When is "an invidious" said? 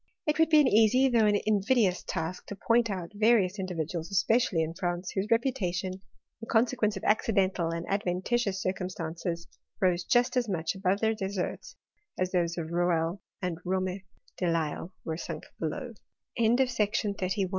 1.27-2.01